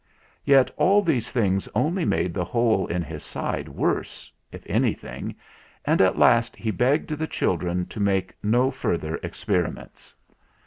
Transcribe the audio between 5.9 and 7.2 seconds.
at last he begged